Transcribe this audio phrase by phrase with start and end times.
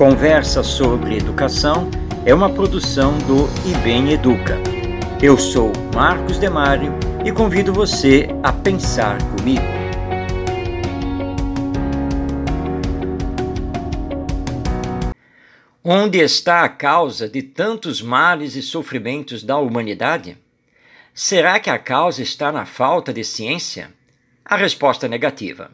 [0.00, 1.90] Conversa sobre Educação
[2.24, 4.56] é uma produção do IBEM Educa.
[5.22, 9.60] Eu sou Marcos Demário e convido você a pensar comigo.
[15.84, 20.38] Onde está a causa de tantos males e sofrimentos da humanidade?
[21.12, 23.90] Será que a causa está na falta de ciência?
[24.42, 25.70] A resposta é negativa,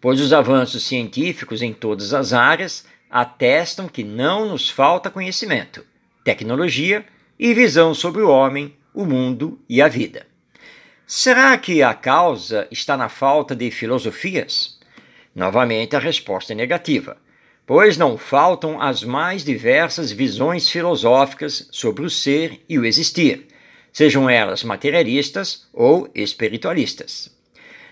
[0.00, 5.84] pois os avanços científicos em todas as áreas atestam que não nos falta conhecimento,
[6.22, 7.04] tecnologia
[7.38, 10.26] e visão sobre o homem, o mundo e a vida.
[11.06, 14.78] Será que a causa está na falta de filosofias?
[15.34, 17.16] Novamente, a resposta é negativa,
[17.66, 23.48] pois não faltam as mais diversas visões filosóficas sobre o ser e o existir,
[23.92, 27.34] sejam elas materialistas ou espiritualistas.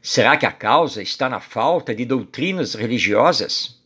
[0.00, 3.81] Será que a causa está na falta de doutrinas religiosas?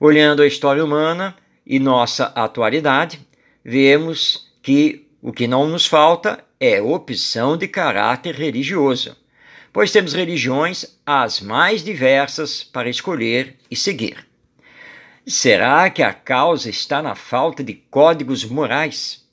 [0.00, 1.34] Olhando a história humana
[1.66, 3.18] e nossa atualidade,
[3.64, 9.16] vemos que o que não nos falta é opção de caráter religioso,
[9.72, 14.24] pois temos religiões as mais diversas para escolher e seguir.
[15.26, 19.26] Será que a causa está na falta de códigos morais?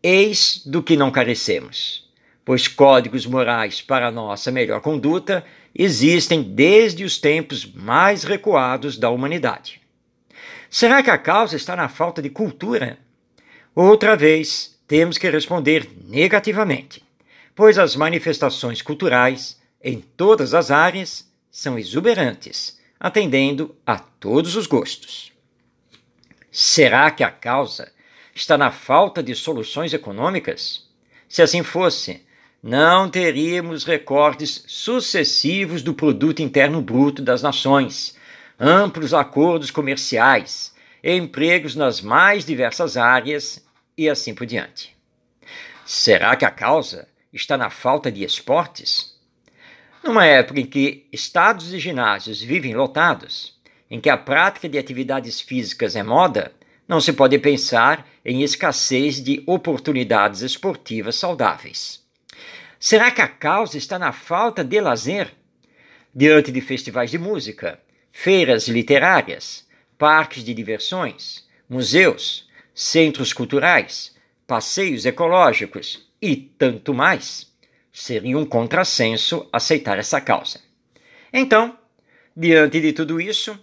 [0.00, 2.08] Eis do que não carecemos,
[2.44, 9.87] pois códigos morais para nossa melhor conduta existem desde os tempos mais recuados da humanidade.
[10.70, 12.98] Será que a causa está na falta de cultura?
[13.74, 17.02] Outra vez, temos que responder negativamente,
[17.54, 25.32] pois as manifestações culturais, em todas as áreas, são exuberantes, atendendo a todos os gostos.
[26.50, 27.90] Será que a causa
[28.34, 30.86] está na falta de soluções econômicas?
[31.28, 32.22] Se assim fosse,
[32.62, 38.18] não teríamos recordes sucessivos do produto interno bruto das nações
[38.58, 43.64] amplos acordos comerciais, empregos nas mais diversas áreas
[43.96, 44.96] e assim por diante.
[45.86, 49.16] Será que a causa está na falta de esportes?
[50.02, 53.58] Numa época em que estados e ginásios vivem lotados,
[53.90, 56.52] em que a prática de atividades físicas é moda,
[56.86, 62.02] não se pode pensar em escassez de oportunidades esportivas saudáveis.
[62.80, 65.32] Será que a causa está na falta de lazer?
[66.14, 67.78] Diante de festivais de música,
[68.10, 74.14] feiras literárias, parques de diversões, museus, centros culturais,
[74.46, 77.52] passeios ecológicos e tanto mais,
[77.92, 80.60] seria um contrassenso aceitar essa causa.
[81.32, 81.76] Então,
[82.36, 83.58] diante de tudo isso,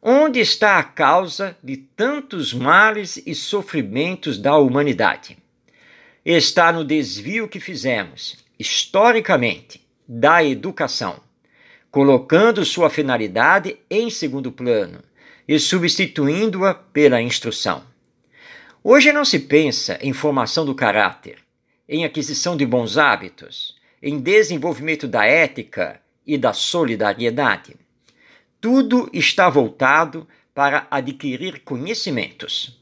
[0.00, 5.36] onde está a causa de tantos males e sofrimentos da humanidade?
[6.24, 11.20] Está no desvio que fizemos, historicamente, da educação
[11.90, 15.00] colocando sua finalidade em segundo plano
[15.46, 17.82] e substituindo-a pela instrução.
[18.82, 21.38] Hoje não se pensa em formação do caráter,
[21.88, 27.76] em aquisição de bons hábitos, em desenvolvimento da ética e da solidariedade.
[28.60, 32.78] Tudo está voltado para adquirir conhecimentos,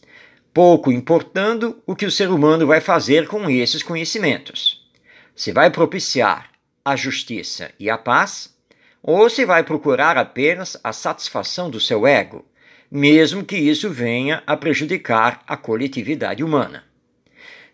[0.52, 4.86] pouco importando o que o ser humano vai fazer com esses conhecimentos.
[5.34, 6.50] Se vai propiciar
[6.84, 8.57] a justiça e a paz,
[9.02, 12.44] ou se vai procurar apenas a satisfação do seu ego,
[12.90, 16.84] mesmo que isso venha a prejudicar a coletividade humana.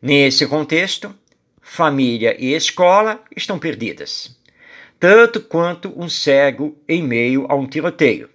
[0.03, 1.15] Nesse contexto,
[1.61, 4.39] família e escola estão perdidas,
[5.01, 8.29] tanto quanto um cego em meio a um tiroteio,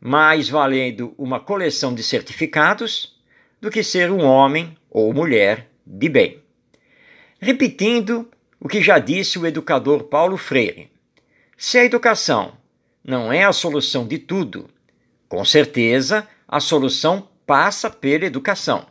[0.00, 3.18] mais valendo uma coleção de certificados
[3.60, 6.40] do que ser um homem ou mulher de bem.
[7.40, 8.30] Repetindo
[8.60, 10.90] o que já disse o educador Paulo Freire,
[11.62, 12.54] se a educação
[13.04, 14.70] não é a solução de tudo,
[15.28, 18.86] com certeza a solução passa pela educação,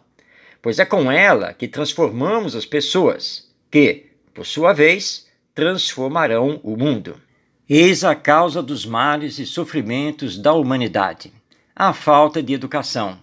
[0.62, 7.20] pois é com ela que transformamos as pessoas, que, por sua vez, transformarão o mundo.
[7.68, 11.34] Eis a causa dos males e sofrimentos da humanidade:
[11.76, 13.18] a falta de educação,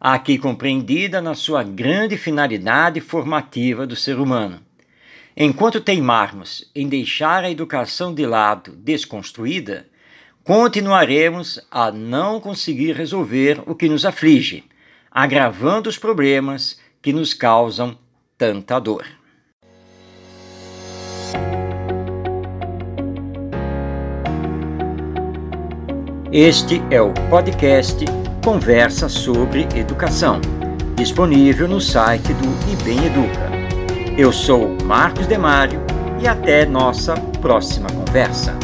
[0.00, 4.60] aqui compreendida na sua grande finalidade formativa do ser humano
[5.42, 9.86] Enquanto teimarmos em deixar a educação de lado desconstruída,
[10.44, 14.64] continuaremos a não conseguir resolver o que nos aflige,
[15.10, 17.96] agravando os problemas que nos causam
[18.36, 19.06] tanta dor.
[26.30, 28.04] Este é o podcast
[28.44, 30.38] Conversa sobre Educação,
[30.96, 33.49] disponível no site do IBEM Educa.
[34.20, 35.80] Eu sou Marcos Demário
[36.20, 38.54] e até nossa próxima conversa.